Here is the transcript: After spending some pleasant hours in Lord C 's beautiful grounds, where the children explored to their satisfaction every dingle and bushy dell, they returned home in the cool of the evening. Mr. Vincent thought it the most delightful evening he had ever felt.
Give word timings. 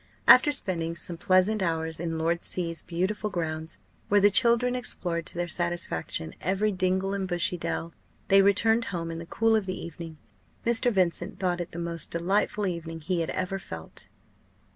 After 0.27 0.51
spending 0.51 0.95
some 0.95 1.15
pleasant 1.15 1.61
hours 1.61 1.99
in 1.99 2.17
Lord 2.17 2.43
C 2.43 2.73
's 2.73 2.81
beautiful 2.81 3.29
grounds, 3.29 3.77
where 4.09 4.19
the 4.19 4.31
children 4.31 4.73
explored 4.73 5.27
to 5.27 5.35
their 5.35 5.47
satisfaction 5.47 6.33
every 6.41 6.71
dingle 6.71 7.13
and 7.13 7.27
bushy 7.27 7.55
dell, 7.55 7.93
they 8.27 8.41
returned 8.41 8.85
home 8.85 9.11
in 9.11 9.19
the 9.19 9.27
cool 9.27 9.55
of 9.55 9.67
the 9.67 9.79
evening. 9.79 10.17
Mr. 10.65 10.91
Vincent 10.91 11.37
thought 11.37 11.61
it 11.61 11.69
the 11.71 11.77
most 11.77 12.09
delightful 12.09 12.65
evening 12.65 12.99
he 13.01 13.21
had 13.21 13.29
ever 13.29 13.59
felt. 13.59 14.09